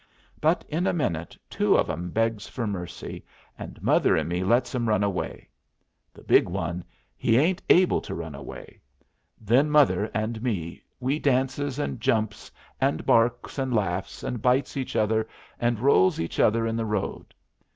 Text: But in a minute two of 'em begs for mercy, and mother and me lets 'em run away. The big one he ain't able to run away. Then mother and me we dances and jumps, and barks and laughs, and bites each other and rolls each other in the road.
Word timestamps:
But 0.39 0.65
in 0.67 0.87
a 0.87 0.93
minute 0.93 1.37
two 1.47 1.75
of 1.77 1.87
'em 1.87 2.09
begs 2.09 2.47
for 2.47 2.65
mercy, 2.65 3.23
and 3.55 3.79
mother 3.83 4.15
and 4.15 4.27
me 4.27 4.43
lets 4.43 4.73
'em 4.73 4.89
run 4.89 5.03
away. 5.03 5.47
The 6.11 6.23
big 6.23 6.49
one 6.49 6.83
he 7.15 7.37
ain't 7.37 7.61
able 7.69 8.01
to 8.01 8.15
run 8.15 8.33
away. 8.33 8.81
Then 9.39 9.69
mother 9.69 10.09
and 10.11 10.41
me 10.41 10.81
we 10.99 11.19
dances 11.19 11.77
and 11.77 12.01
jumps, 12.01 12.49
and 12.79 13.05
barks 13.05 13.59
and 13.59 13.75
laughs, 13.75 14.23
and 14.23 14.41
bites 14.41 14.75
each 14.75 14.95
other 14.95 15.27
and 15.59 15.77
rolls 15.79 16.19
each 16.19 16.39
other 16.39 16.65
in 16.65 16.77
the 16.77 16.85
road. 16.87 17.35